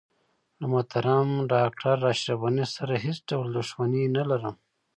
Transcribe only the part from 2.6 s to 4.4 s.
سره هیڅ ډول دښمني نه